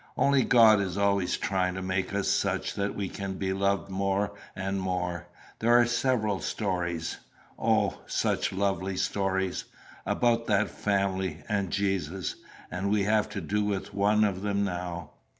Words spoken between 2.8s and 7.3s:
we can be loved more and more. There are several stories